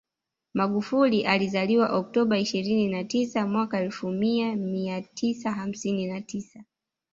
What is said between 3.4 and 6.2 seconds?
mwaka elfu mija mia tisa hamsini